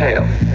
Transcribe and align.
end, 0.00 0.53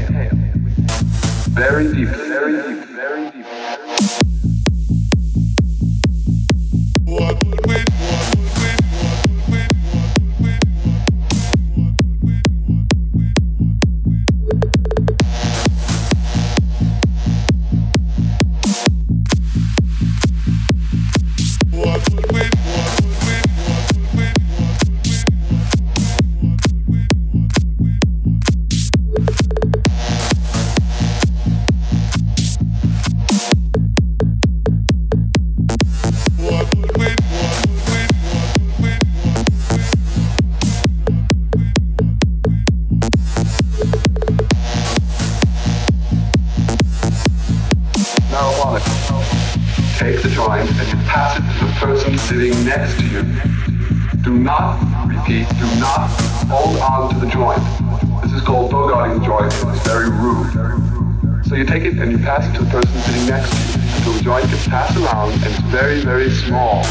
This 58.79 58.87
is 58.87 58.91
called 58.91 59.19
bogarting 59.19 59.25
joint. 59.25 59.75
It's 59.75 59.87
very 59.87 60.09
rude. 60.09 61.45
So 61.45 61.55
you 61.55 61.65
take 61.65 61.83
it 61.83 61.97
and 61.97 62.11
you 62.11 62.17
pass 62.17 62.47
it 62.47 62.53
to 62.57 62.63
the 62.63 62.69
person 62.69 62.97
sitting 63.01 63.25
next 63.27 63.49
to 63.51 63.79
you 63.79 63.85
until 63.97 64.13
the 64.13 64.21
joint 64.23 64.49
gets 64.49 64.67
passed 64.67 64.97
around 64.97 65.33
and 65.33 65.43
it's 65.43 65.59
very, 65.63 65.99
very 66.01 66.29
small. 66.29 66.83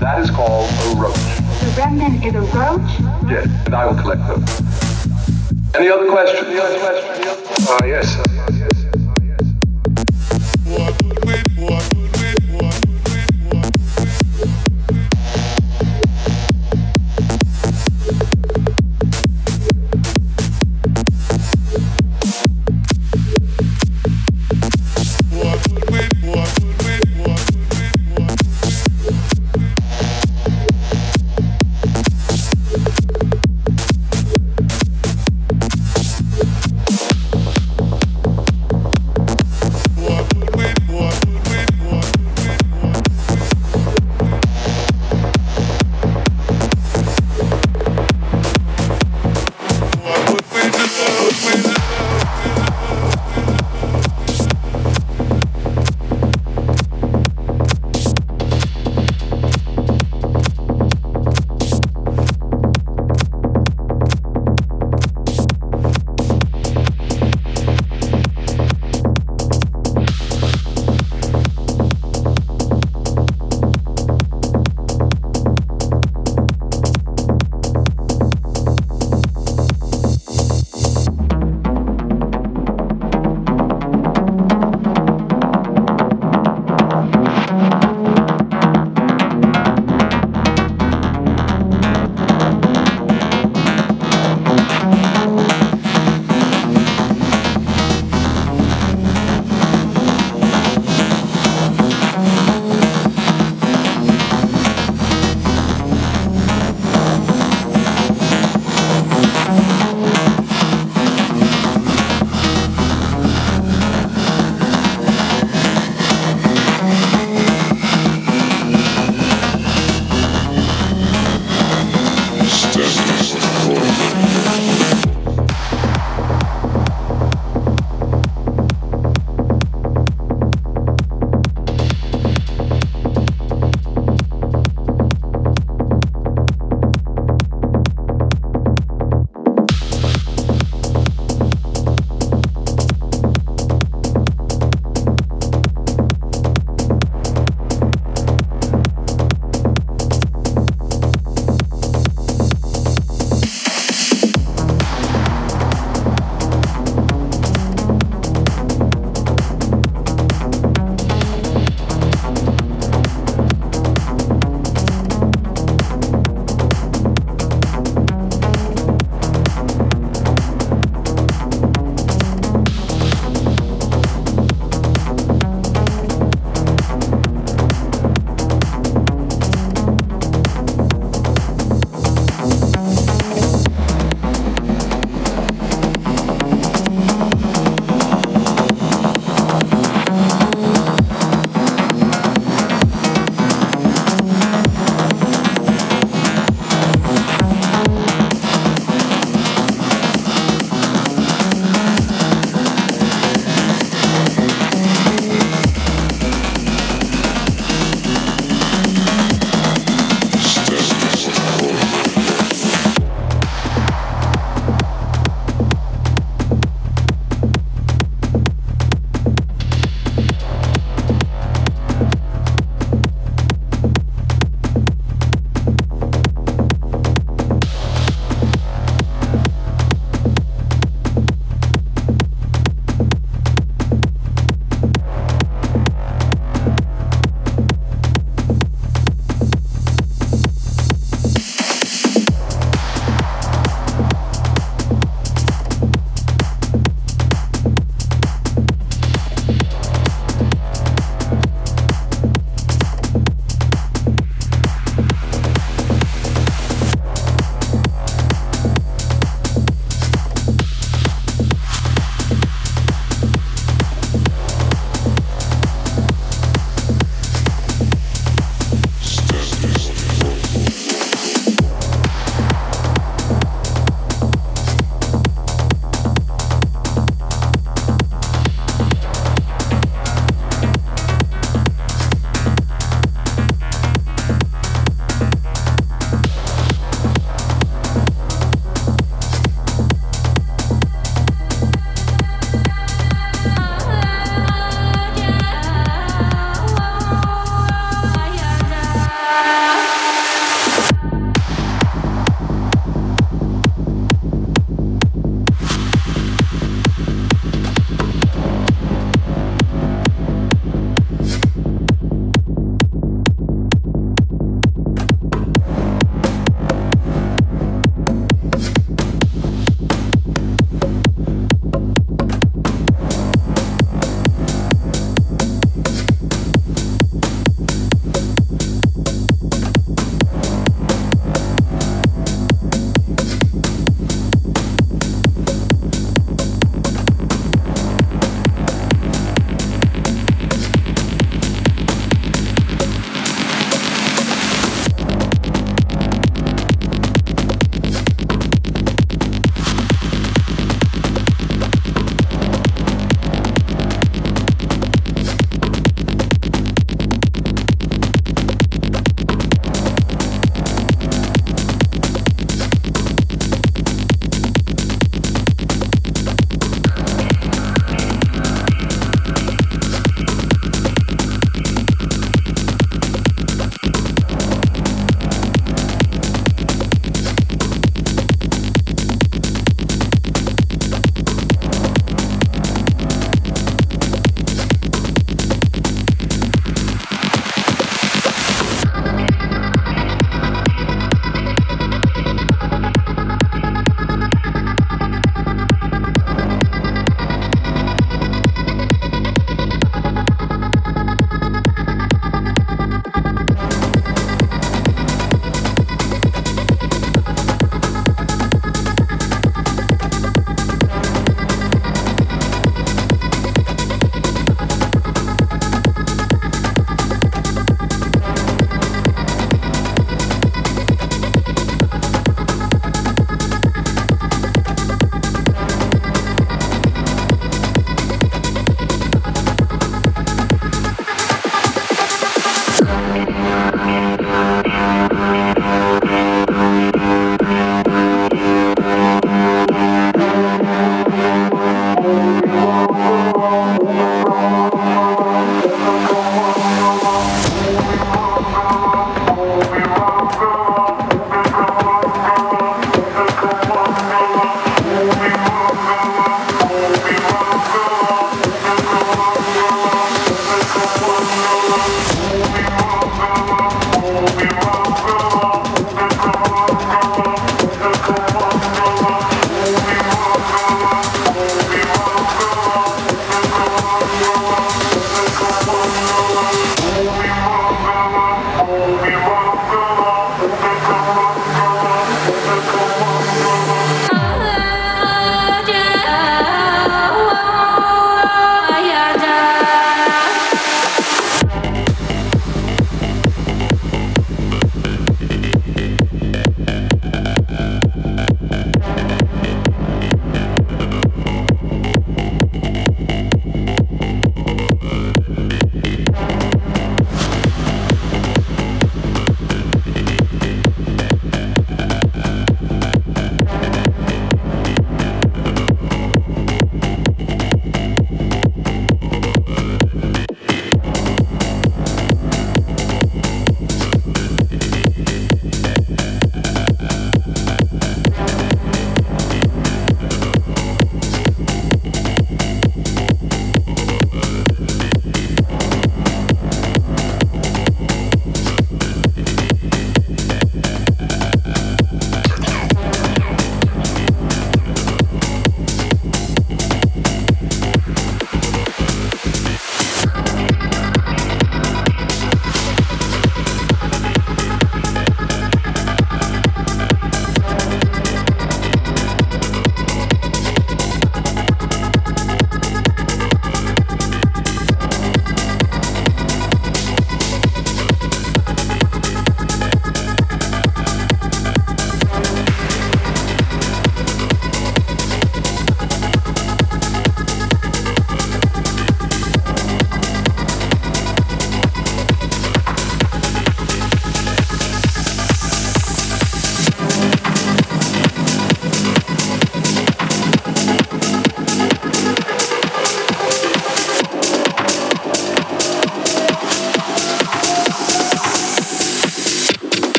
That 0.00 0.20
is 0.20 0.30
called 0.30 0.70
a 0.70 1.00
roach. 1.00 1.16
The 1.16 1.74
remnant 1.76 2.24
is 2.24 2.34
a 2.34 2.40
roach? 2.40 2.90
Yes, 3.28 3.48
and 3.66 3.74
I 3.74 3.86
will 3.86 4.00
collect 4.00 4.26
them. 4.28 4.44
Any 5.74 5.88
other 5.88 6.08
questions? 6.10 6.48
Any 6.48 6.60
other 6.60 6.78
questions? 6.78 7.68
Uh, 7.68 7.84
yes. 7.86 8.29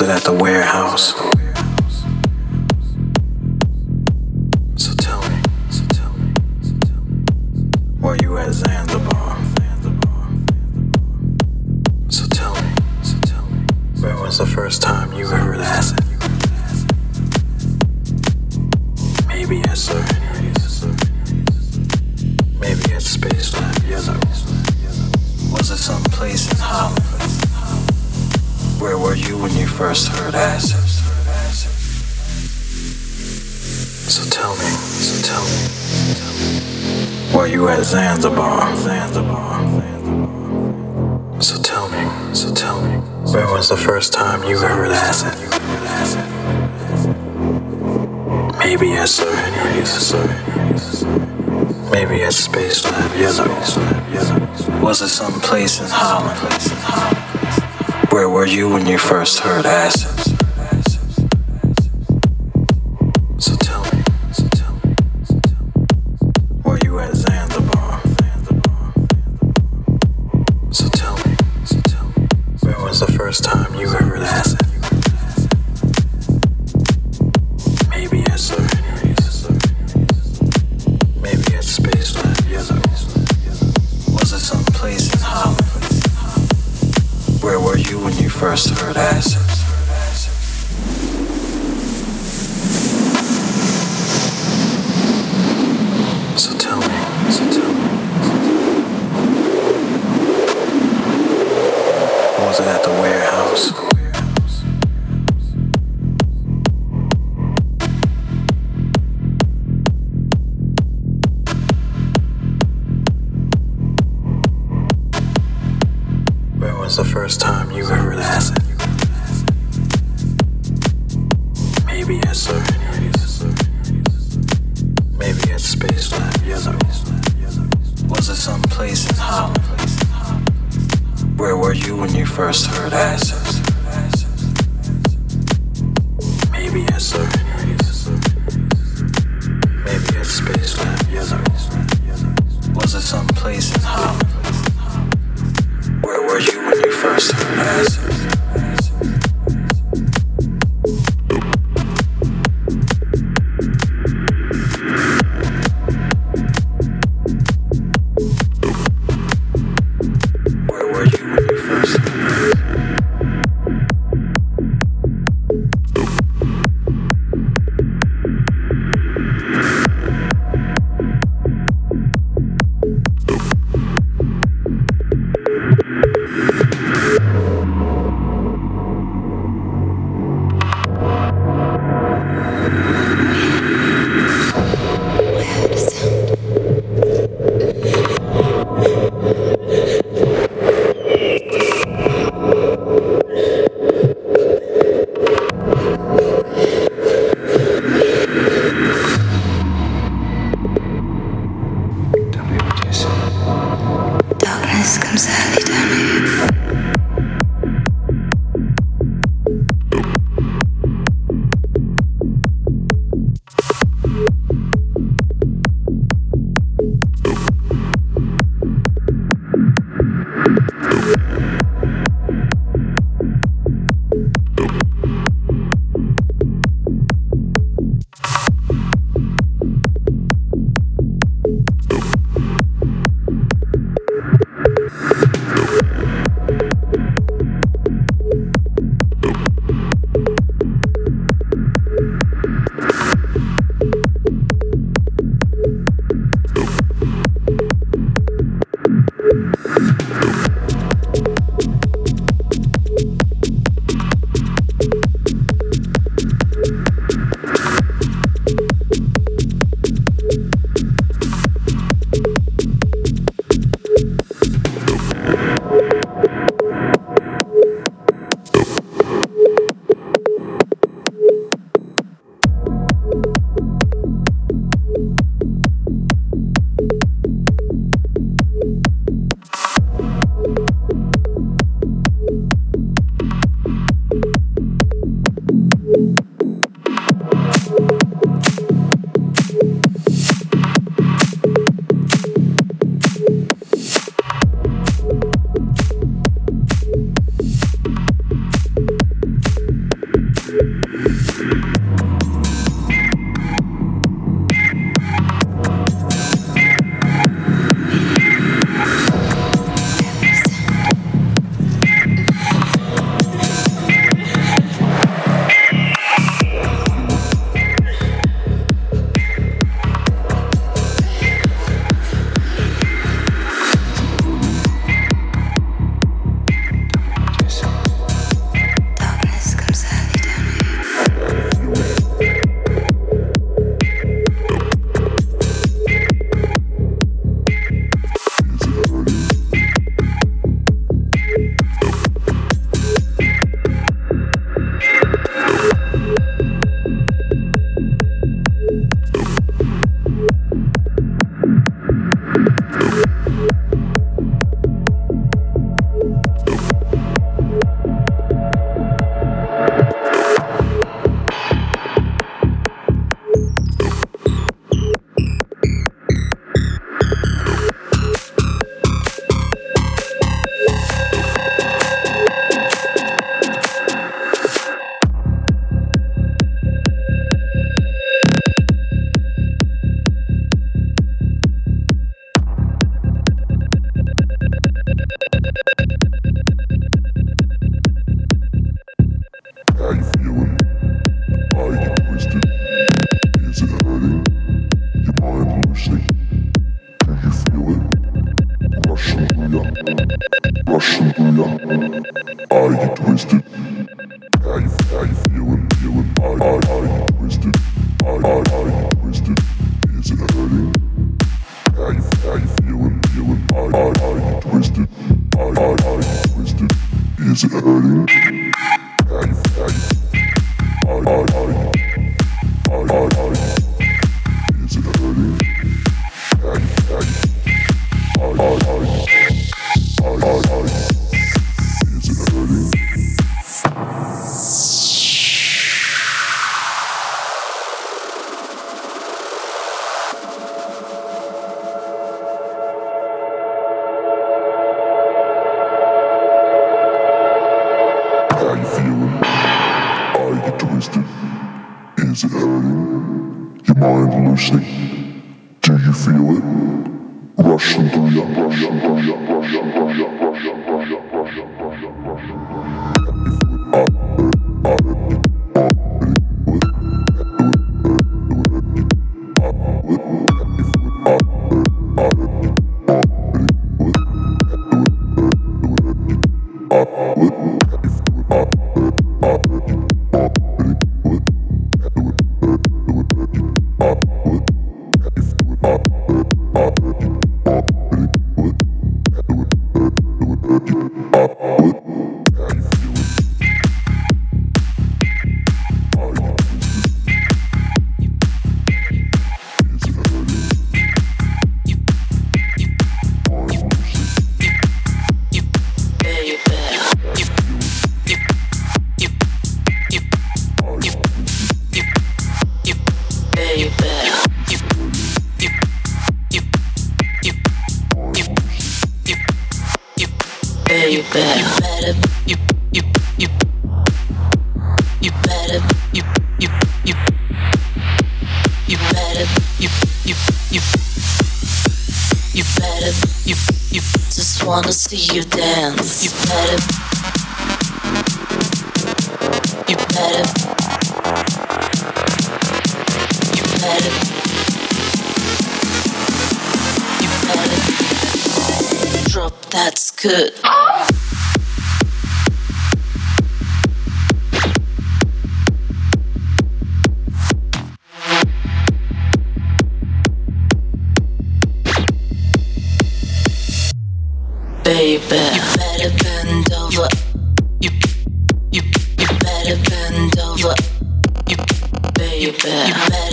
It 0.00 0.08
at 0.08 0.24
the 0.24 0.32
warehouse? 0.32 1.14
Heard? 59.46 59.66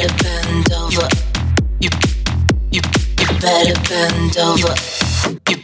better 0.03 0.23
bend 0.23 0.73
over. 0.73 1.07
You, 1.79 1.89
you, 2.71 2.81
you 3.19 3.27
better 3.39 3.79
bend 3.87 4.37
over. 4.37 4.75
You, 5.49 5.57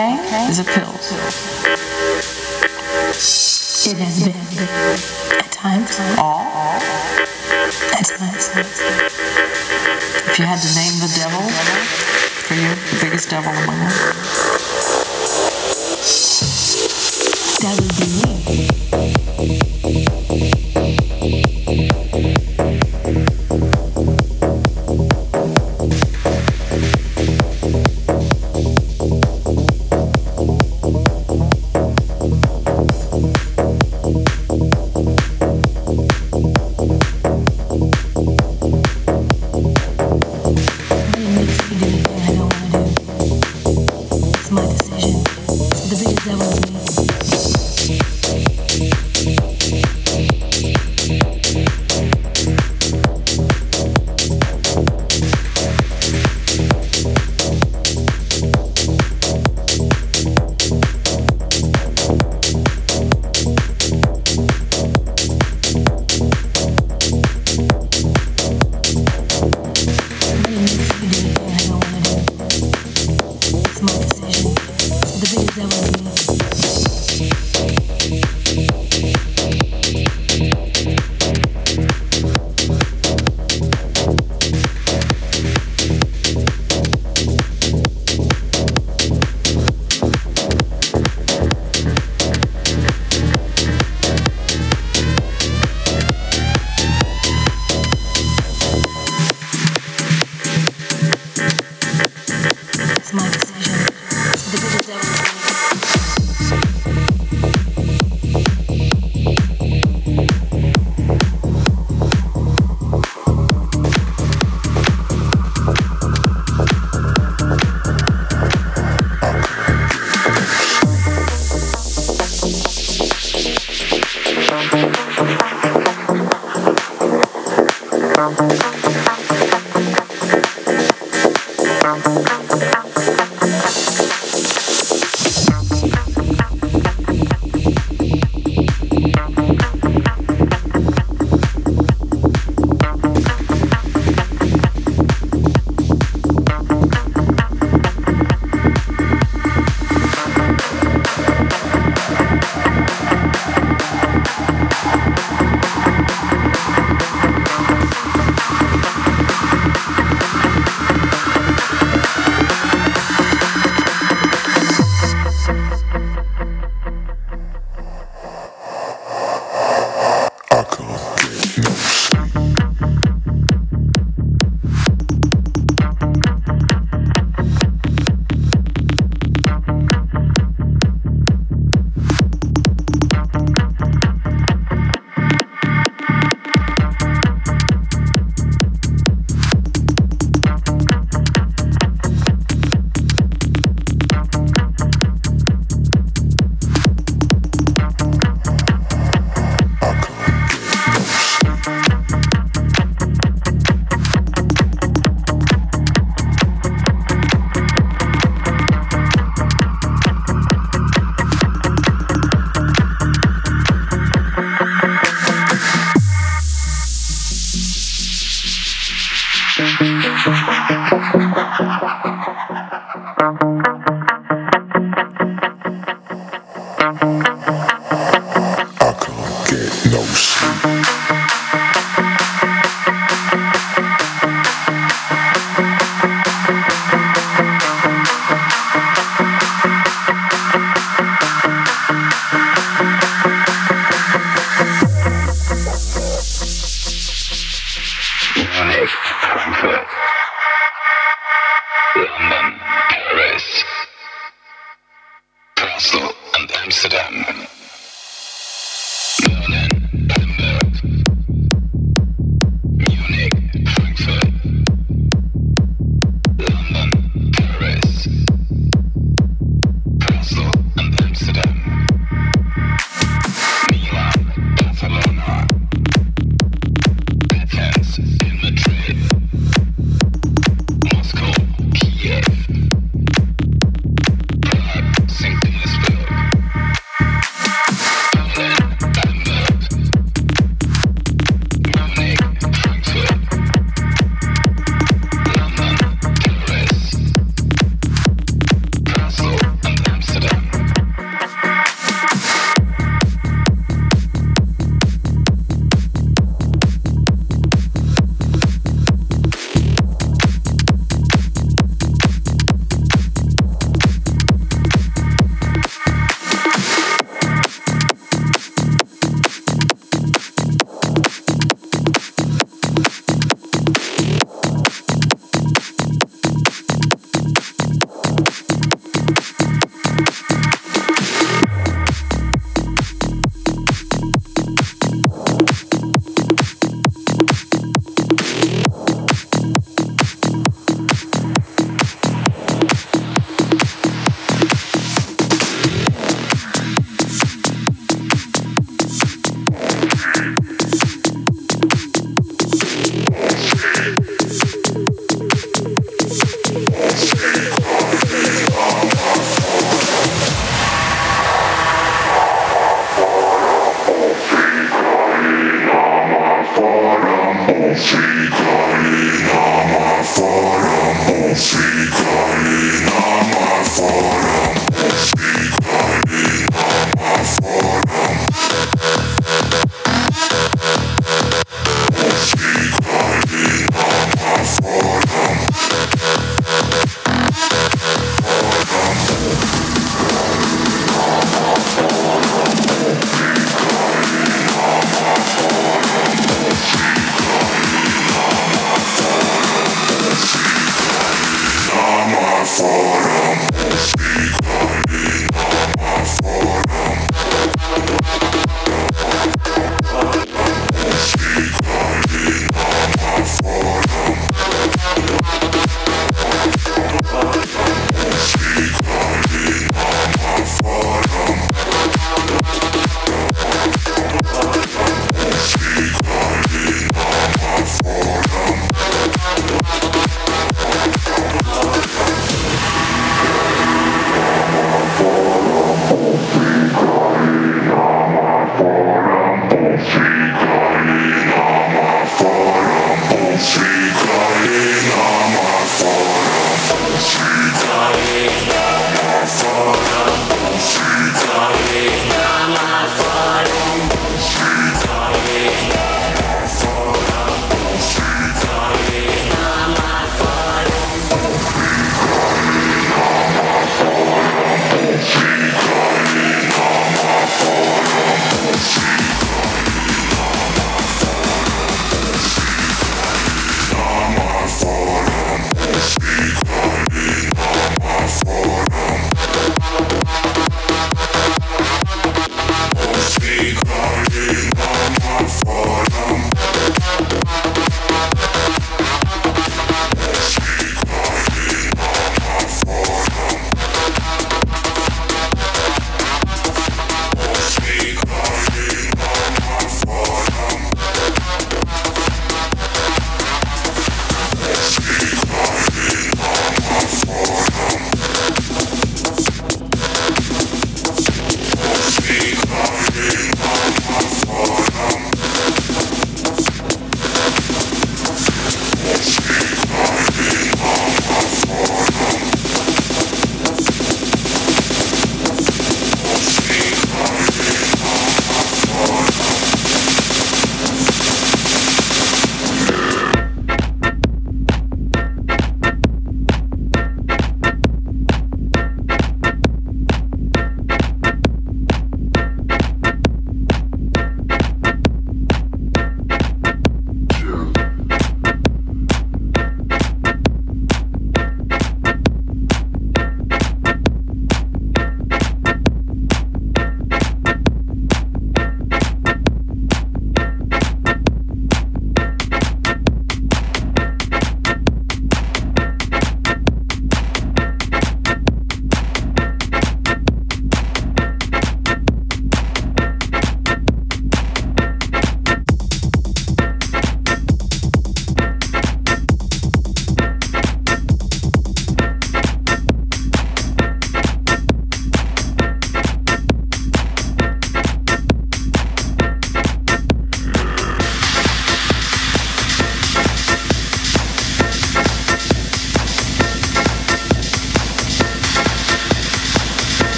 okay, 0.00 0.26
okay. 0.26 0.48
is 0.48 0.58
it 0.58 0.66
pills? 0.66 1.12
It 3.86 3.96
has 3.98 4.24
been 4.24 5.38
at 5.38 5.52
times 5.52 5.98
all, 6.18 6.40
at 7.92 8.06
times. 8.06 8.50
If 10.28 10.38
you 10.38 10.44
had 10.44 10.60
to 10.60 10.74
name 10.74 10.96
the 11.00 11.12
devil 11.16 11.42
for 12.46 12.54
you, 12.54 12.68
the 12.68 12.98
biggest 13.04 13.30
devil 13.30 13.52
among 13.52 13.78
them. 13.78 14.39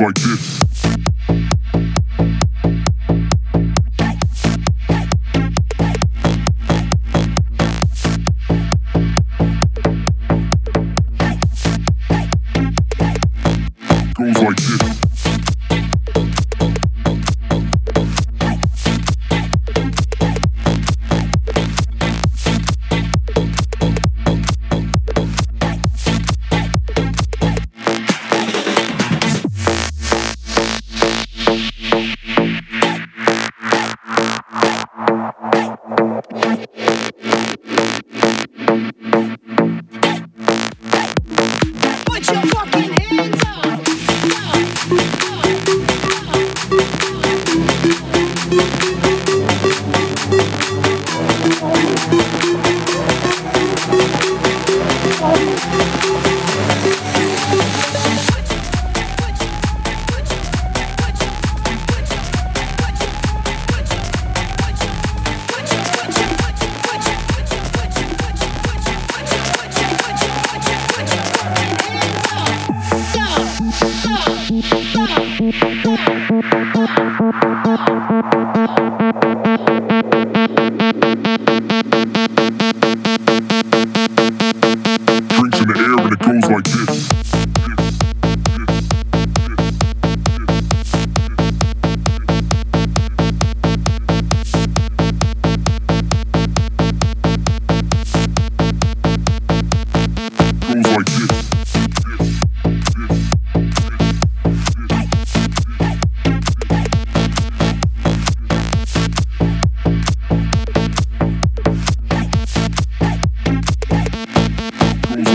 Like 0.00 0.14
this. 0.16 0.63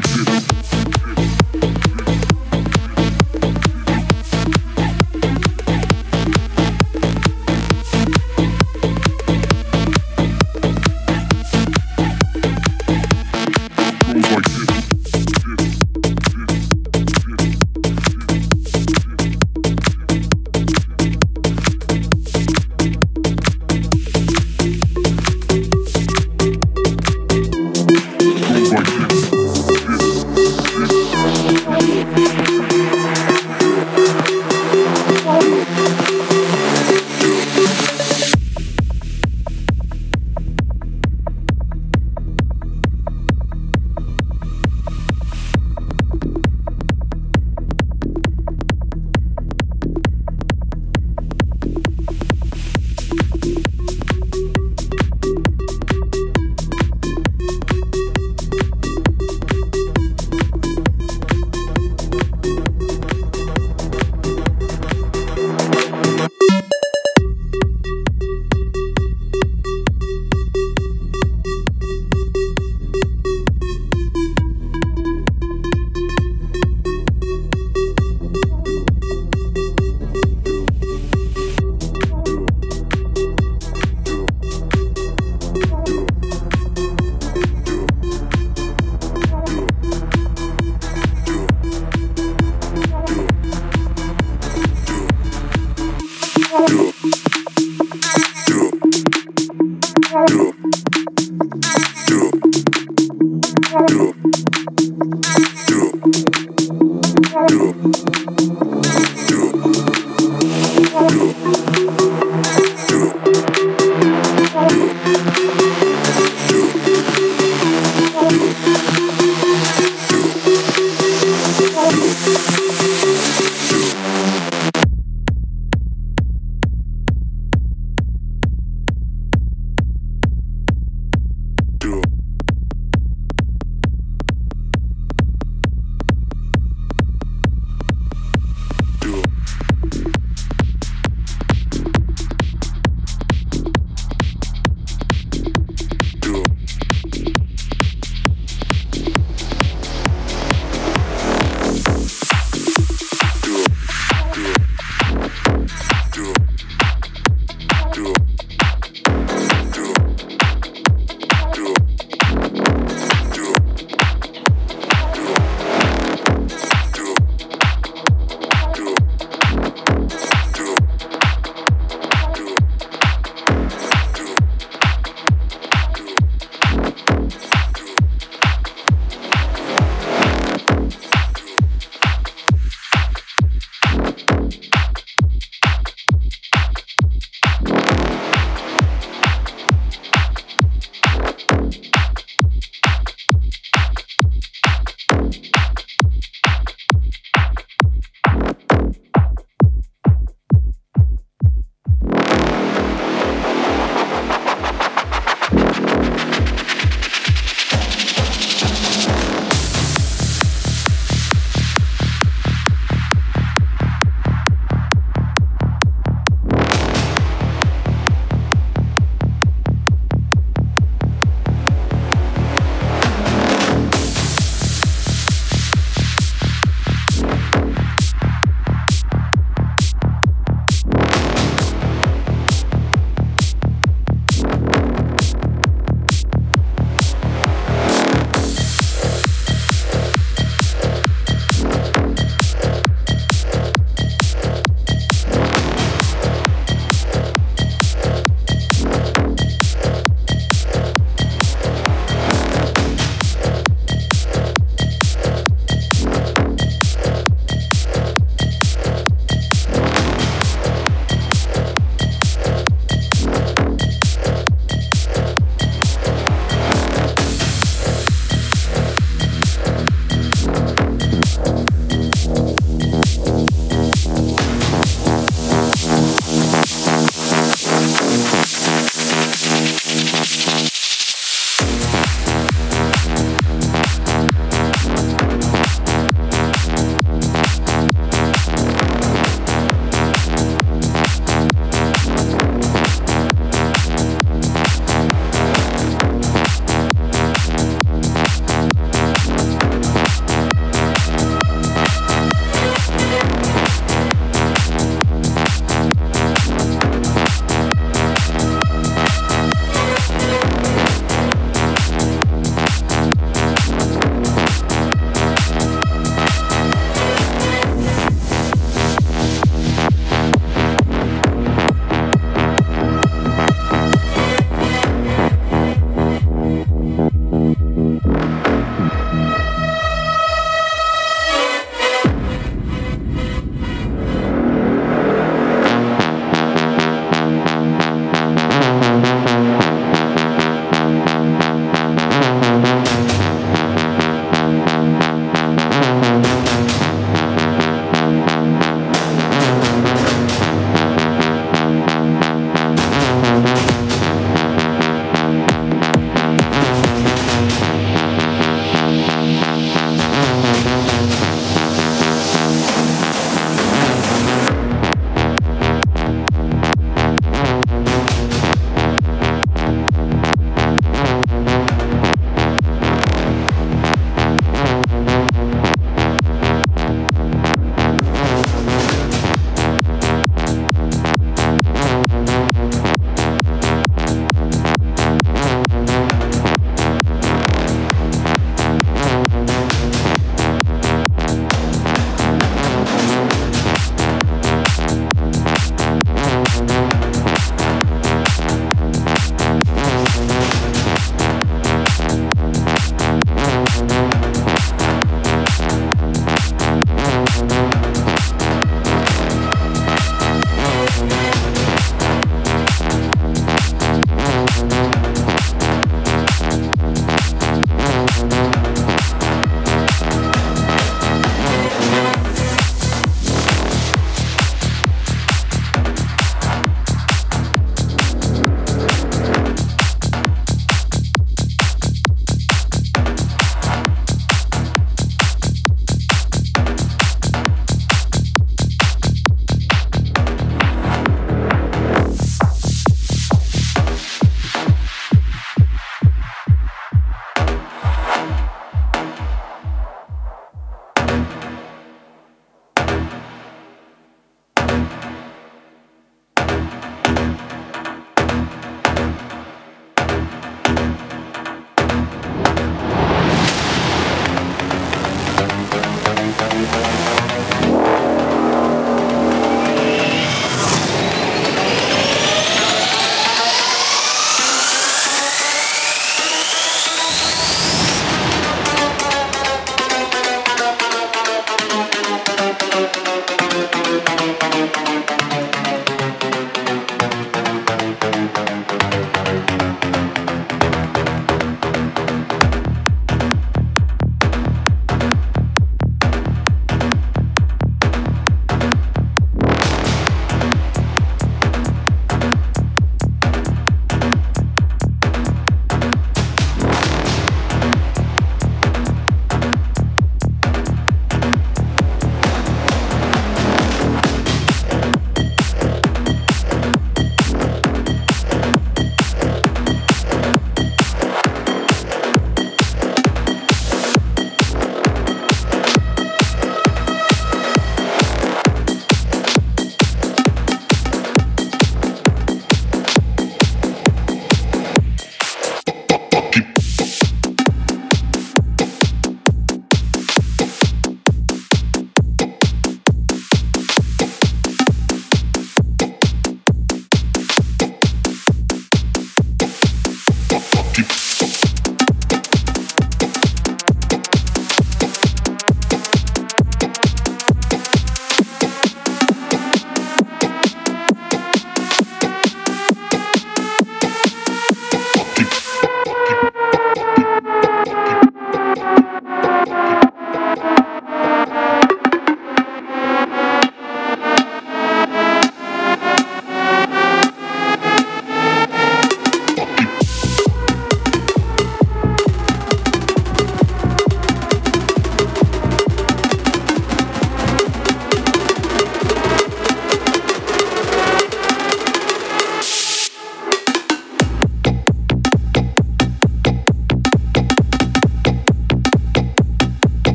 like 0.00 0.28
it. 0.28 0.39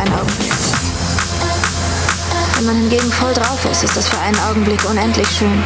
Einen 0.00 0.14
Augenblick. 0.14 0.52
Wenn 2.56 2.64
man 2.66 2.76
hingegen 2.76 3.12
voll 3.12 3.34
drauf 3.34 3.64
ist, 3.70 3.84
ist 3.84 3.96
das 3.96 4.08
für 4.08 4.18
einen 4.18 4.38
Augenblick 4.40 4.82
unendlich 4.88 5.28
schön. 5.28 5.62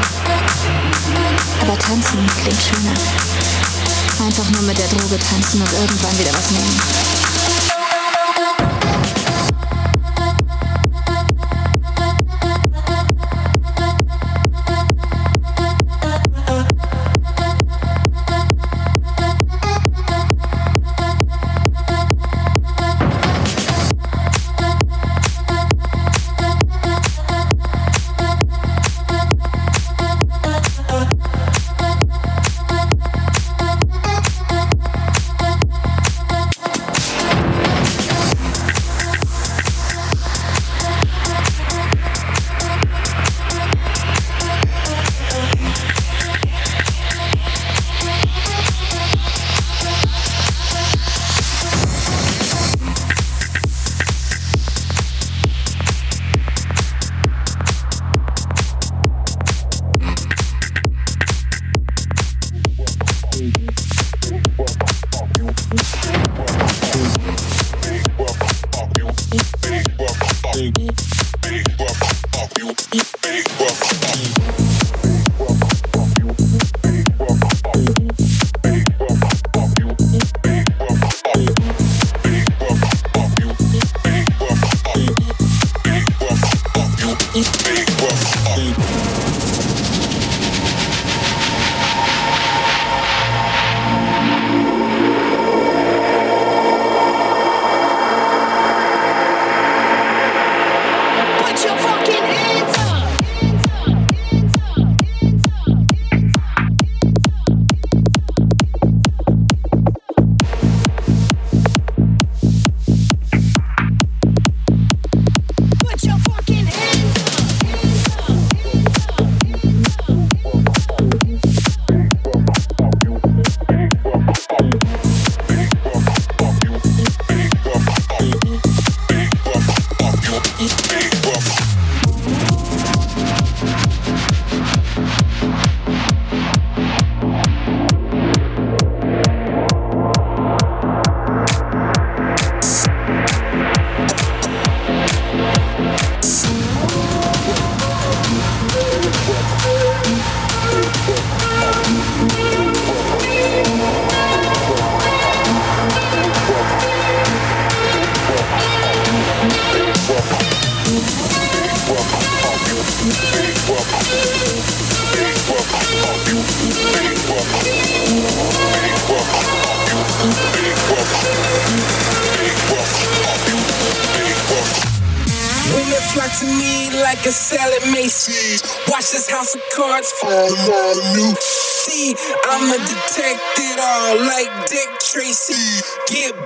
Aber 1.61 1.79
tanzen 1.79 2.27
klingt 2.43 2.61
schöner. 2.61 2.95
Einfach 4.25 4.51
nur 4.51 4.63
mit 4.63 4.79
der 4.79 4.89
Droge 4.89 5.19
tanzen 5.19 5.61
und 5.61 5.73
irgendwann 5.73 6.19
wieder 6.19 6.33
was 6.33 6.51
nehmen. 6.51 7.14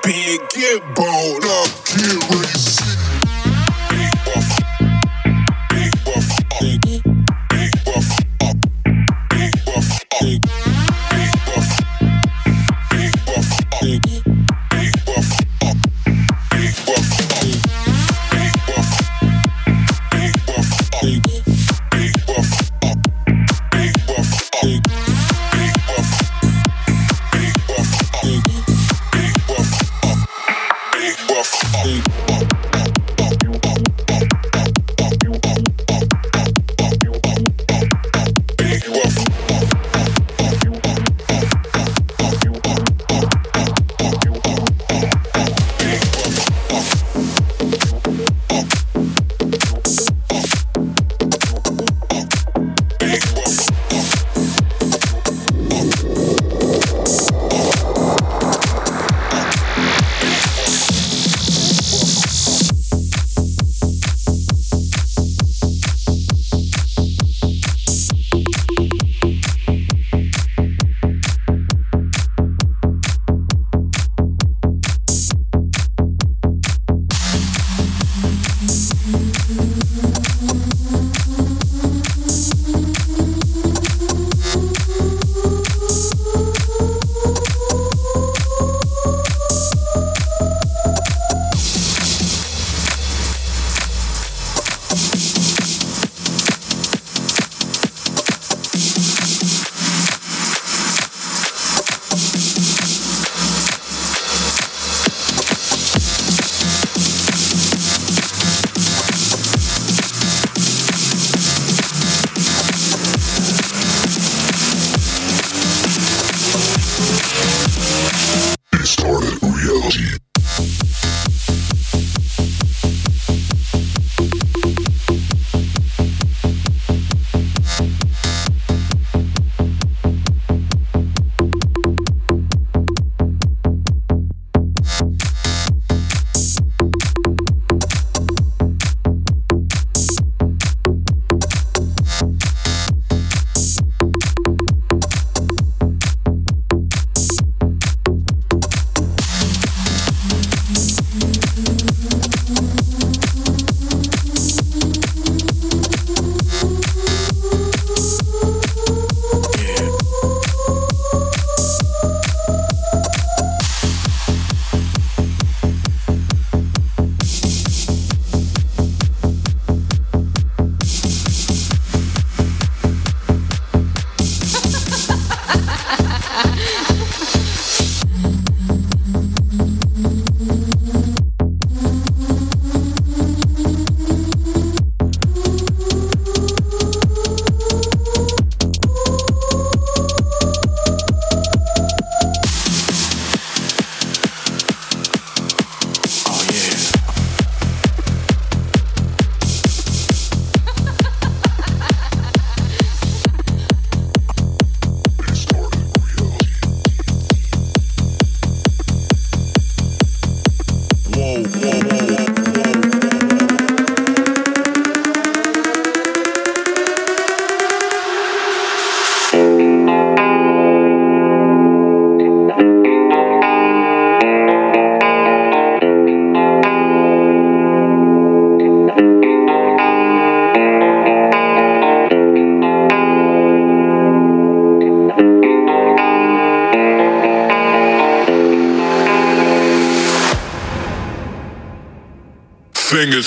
Big 0.03 0.41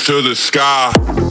to 0.05 0.21
the 0.21 0.35
sky. 0.35 1.30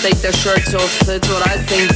Take 0.00 0.20
their 0.20 0.32
shirts 0.32 0.74
off, 0.74 1.00
that's 1.00 1.28
what 1.28 1.46
I 1.46 1.56
think. 1.58 1.92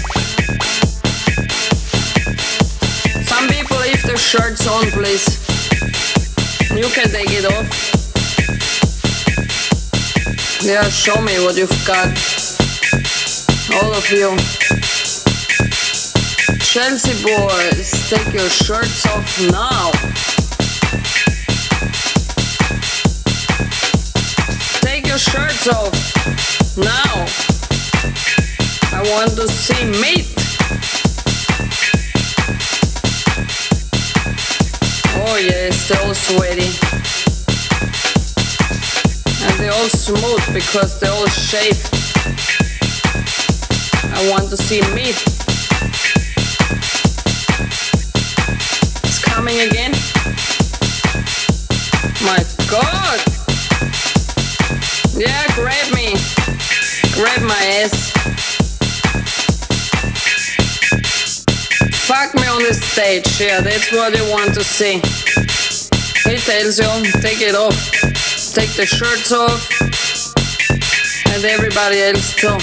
Some 3.27 3.49
people 3.49 3.77
leave 3.79 4.03
their 4.03 4.17
shirts 4.17 4.67
on, 4.67 4.85
please. 4.91 5.27
You 6.70 6.89
can 6.89 7.09
take 7.09 7.31
it 7.31 7.45
off. 7.45 7.67
Yeah, 10.62 10.89
show 10.89 11.20
me 11.20 11.39
what 11.45 11.57
you've 11.57 11.70
got. 11.87 12.09
All 13.83 13.93
of 13.93 14.09
you. 14.11 14.37
Chelsea 16.65 17.23
boys, 17.25 18.09
take 18.09 18.33
your 18.33 18.49
shirts 18.49 19.07
off 19.07 19.41
now. 19.51 19.91
Take 24.81 25.07
your 25.07 25.19
shirts 25.19 25.67
off 25.67 26.77
now. 26.77 27.50
I 29.01 29.03
want 29.12 29.31
to 29.31 29.49
see 29.49 29.83
meat. 30.03 30.29
Oh 35.17 35.37
yes, 35.39 35.89
they're 35.89 36.03
all 36.07 36.12
sweaty. 36.12 36.69
And 39.43 39.59
they're 39.59 39.73
all 39.73 39.89
smooth 39.89 40.45
because 40.53 41.01
they're 41.01 41.11
all 41.12 41.27
shaved. 41.29 41.89
I 44.12 44.29
want 44.31 44.51
to 44.51 44.59
see 44.59 44.83
meat. 44.93 45.17
It's 49.03 49.25
coming 49.25 49.61
again. 49.61 49.93
My 52.23 52.45
god! 52.69 53.20
Yeah, 55.17 55.47
grab 55.55 55.91
me. 55.95 56.17
Grab 57.15 57.41
my 57.41 57.65
ass. 57.81 58.30
Fuck 62.11 62.35
me 62.35 62.43
on 62.49 62.61
the 62.65 62.75
stage, 62.75 63.41
yeah, 63.41 63.61
that's 63.61 63.93
what 63.93 64.13
you 64.17 64.25
want 64.33 64.53
to 64.55 64.65
see. 64.65 64.95
He 66.29 66.39
tells 66.39 66.77
you, 66.81 67.13
take 67.21 67.41
it 67.41 67.55
off. 67.55 67.79
Take 68.53 68.75
the 68.75 68.85
shirts 68.85 69.31
off. 69.31 69.63
And 71.33 71.45
everybody 71.45 72.01
else 72.01 72.35
too. 72.35 72.59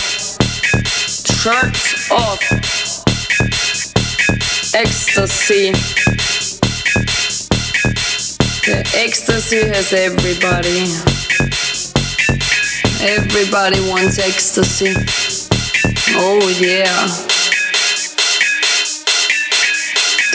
Shirts 1.32 2.12
off. 2.12 2.44
Ecstasy. 4.76 5.72
The 8.68 8.84
ecstasy 8.98 9.66
has 9.70 9.94
everybody. 9.94 10.84
Everybody 13.02 13.80
wants 13.90 14.20
ecstasy. 14.20 14.94
Oh 16.18 16.54
yeah. 16.60 17.27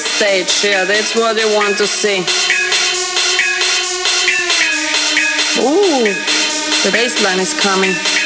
Stage, 0.00 0.64
yeah, 0.64 0.84
that's 0.84 1.14
what 1.14 1.38
I 1.38 1.44
want 1.56 1.76
to 1.78 1.86
see. 1.86 2.20
Ooh, 5.60 6.04
the 6.84 6.90
bass 6.92 7.22
line 7.22 7.40
is 7.40 7.52
coming. 7.60 8.19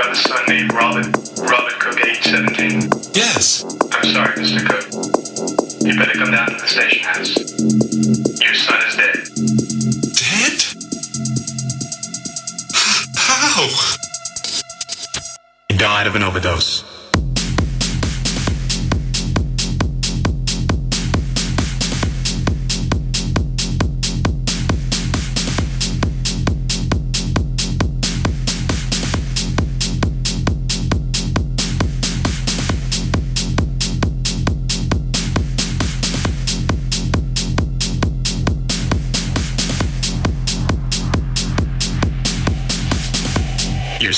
about 0.00 0.16
son 0.16 0.44
named 0.48 0.72
Cook, 1.78 2.00
age 2.06 2.22
17? 2.22 2.90
Yes. 3.12 3.64
I'm 3.92 4.12
sorry, 4.12 4.34
Mr. 4.36 4.64
Cook. 4.66 4.86
You 5.86 5.98
better 5.98 6.18
come 6.18 6.30
down 6.30 6.48
to 6.48 6.54
the 6.54 6.66
station 6.66 7.02
house. 7.02 7.36
Your 8.40 8.54
son 8.54 8.80
is 8.88 8.96
dead. 8.96 9.16
Dead? 10.16 10.58
How? 13.14 13.68
He 15.68 15.76
died 15.76 16.06
of 16.06 16.14
an 16.14 16.22
overdose. 16.22 16.89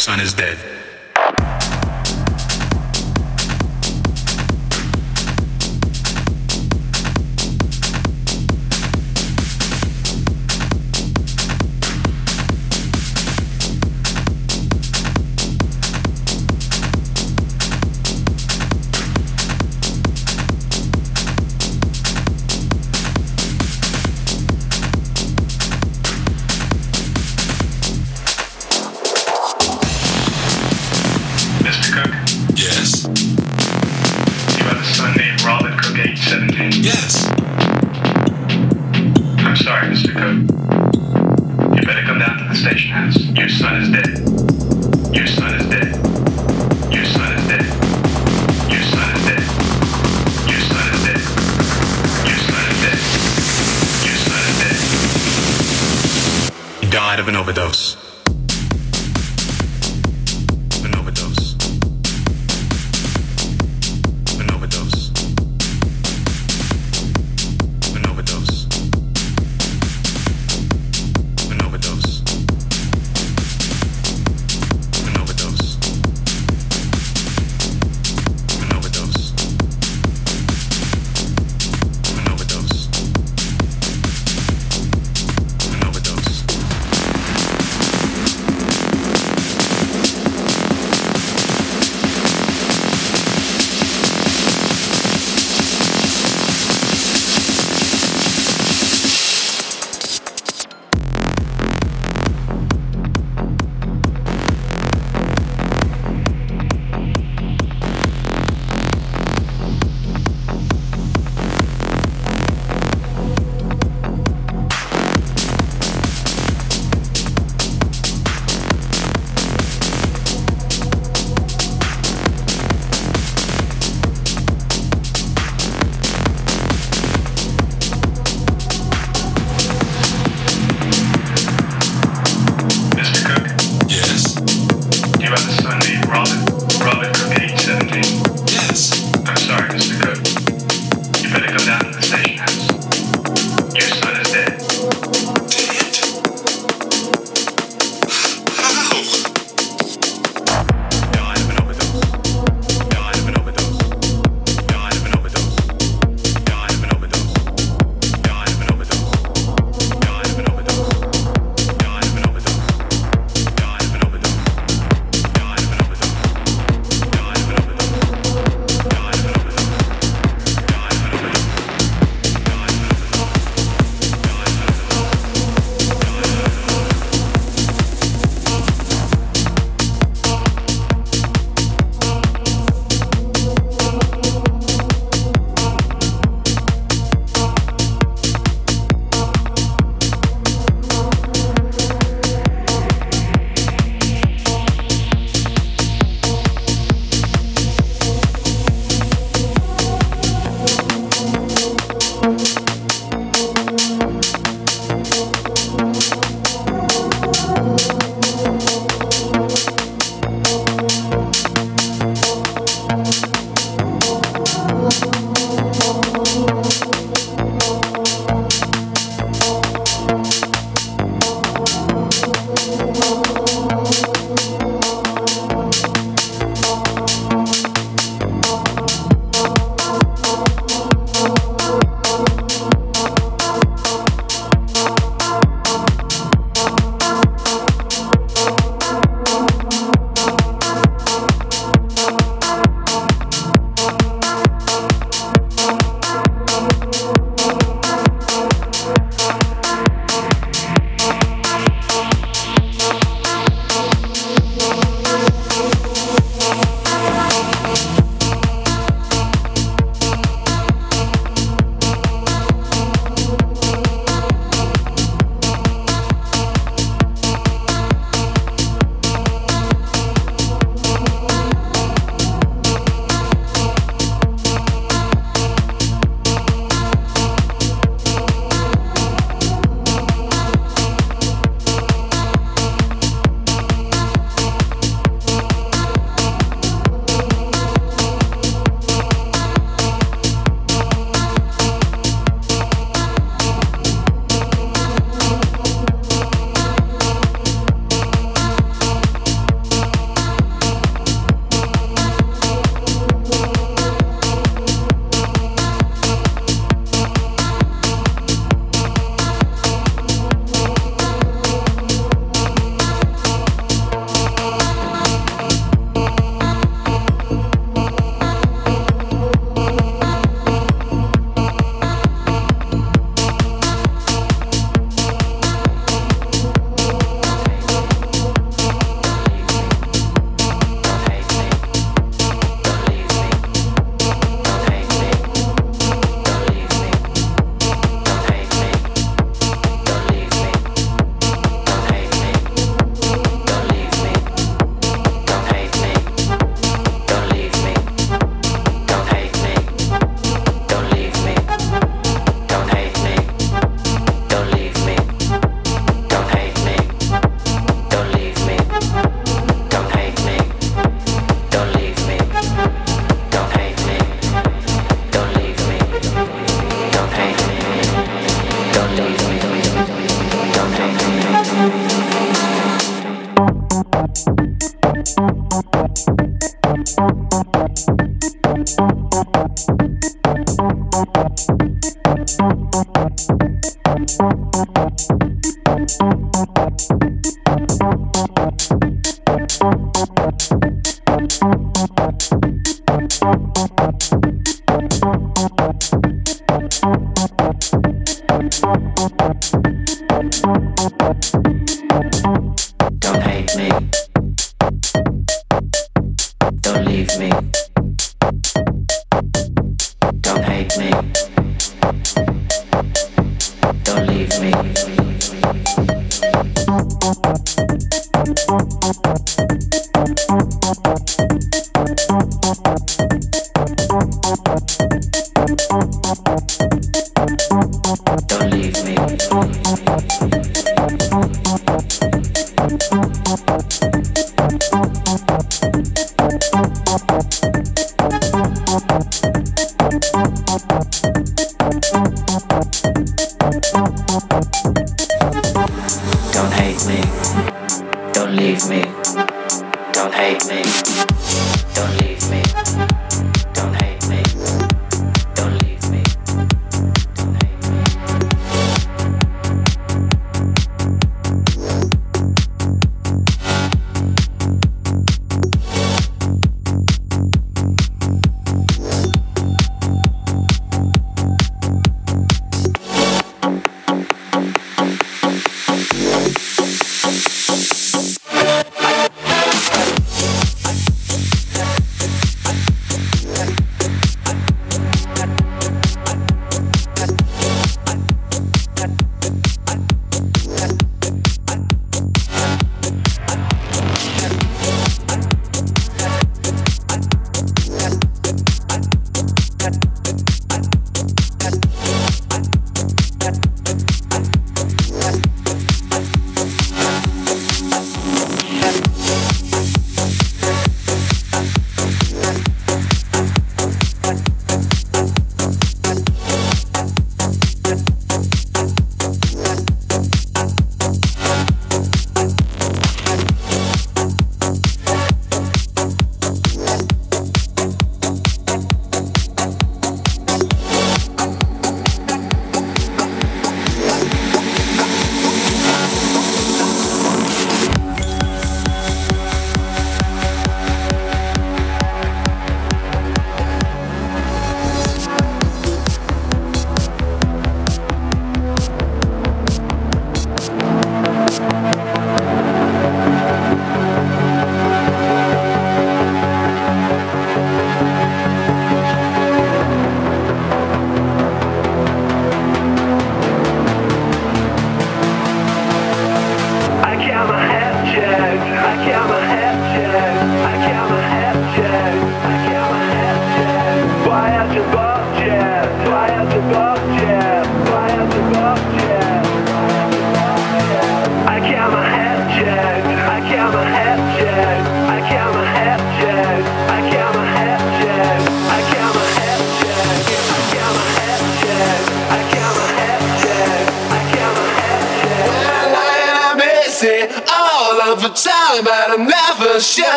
son 0.00 0.18
is 0.18 0.32
dead. 0.32 0.79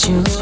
Sweet. 0.00 0.40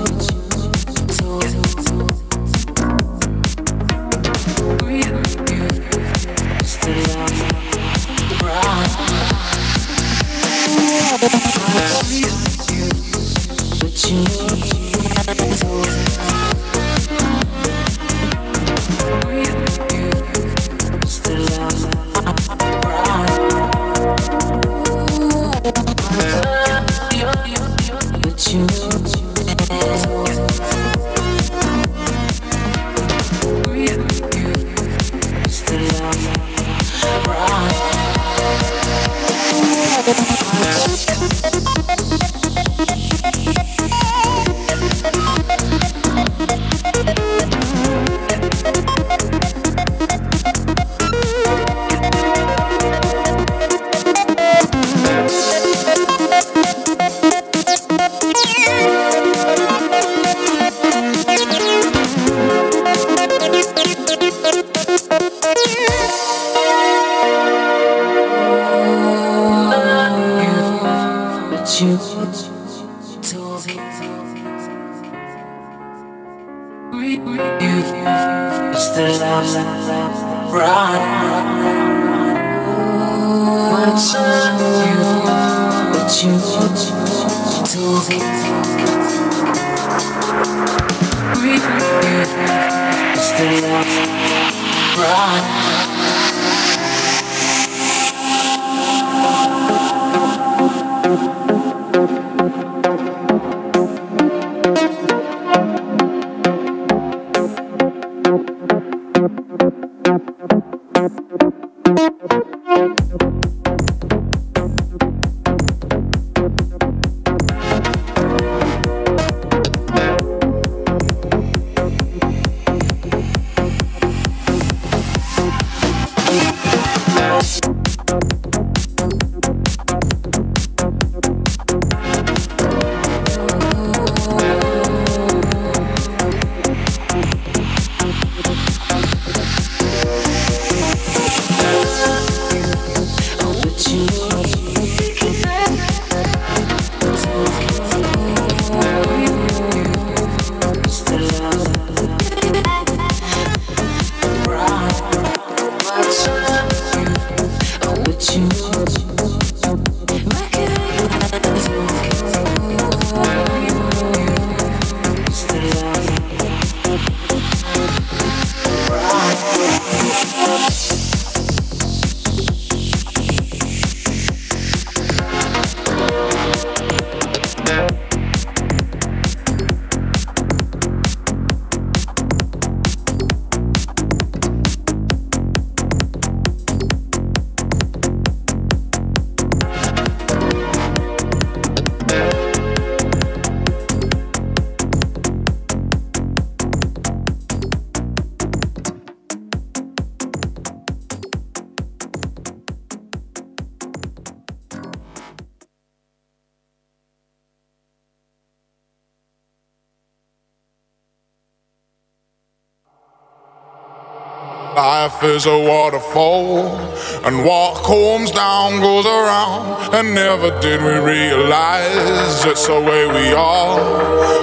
Is 215.28 215.47
a 215.47 215.58
waterfall, 215.58 216.76
and 217.24 217.44
what 217.44 217.84
comes 217.84 218.31
down 218.31 218.81
goes 218.81 219.07
around. 219.07 219.94
And 219.94 220.15
never 220.15 220.50
did 220.60 220.82
we 220.82 220.97
realize 220.98 222.44
it's 222.44 222.66
the 222.66 222.81
way 222.81 223.07
we 223.07 223.32
are. 223.32 223.81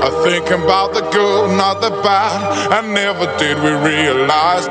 I 0.04 0.10
thinking 0.24 0.64
about 0.64 0.94
the 0.94 1.02
good, 1.02 1.58
not 1.58 1.82
the 1.82 1.90
bad. 1.90 2.72
And 2.72 2.94
never 2.94 3.26
did 3.38 3.58
we 3.58 3.72
realize. 3.72 4.68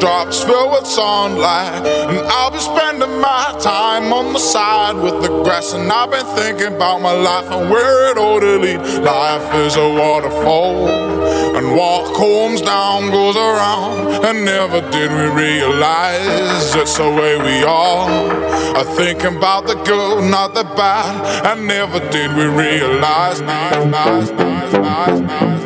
Drops 0.00 0.42
fill 0.42 0.70
with 0.70 0.86
sunlight. 0.86 1.86
And 1.86 2.18
I'll 2.26 2.50
be 2.50 2.58
spending 2.58 3.20
my 3.20 3.56
time 3.60 4.12
on 4.12 4.32
the 4.32 4.38
side 4.38 4.96
with 4.96 5.22
the 5.22 5.28
grass. 5.44 5.72
And 5.74 5.92
I've 5.92 6.10
been 6.10 6.26
thinking 6.36 6.74
about 6.74 7.00
my 7.02 7.12
life 7.12 7.50
and 7.50 7.70
where 7.70 8.10
it 8.10 8.18
ought 8.18 8.40
to. 8.40 8.50
Life 9.02 9.54
is 9.66 9.76
a 9.76 9.88
waterfall. 9.88 10.88
And 11.56 11.76
what 11.76 12.16
comes 12.16 12.62
down 12.62 13.10
goes 13.10 13.36
around. 13.36 14.24
And 14.24 14.44
never 14.44 14.80
did 14.90 15.10
we 15.10 15.26
realize 15.44 16.74
it's 16.74 16.96
the 16.96 17.04
way 17.04 17.36
we 17.36 17.62
are. 17.64 18.08
I 18.76 18.82
thinking 18.96 19.36
about 19.36 19.66
the 19.66 19.74
good, 19.74 20.30
not 20.30 20.54
the 20.54 20.64
bad. 20.64 21.46
And 21.46 21.66
never 21.66 22.00
did 22.10 22.34
we 22.36 22.44
realize. 22.44 23.40
Nice, 23.40 23.86
nice, 23.86 24.30
nice, 24.30 24.72
nice, 24.72 25.20
nice, 25.20 25.59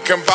I 0.00 0.29